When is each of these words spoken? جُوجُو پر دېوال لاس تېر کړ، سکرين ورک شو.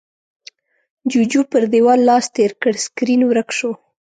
جُوجُو 1.09 1.41
پر 1.51 1.63
دېوال 1.71 1.99
لاس 2.09 2.25
تېر 2.35 2.51
کړ، 2.61 2.73
سکرين 2.85 3.21
ورک 3.25 3.49
شو. 3.57 3.71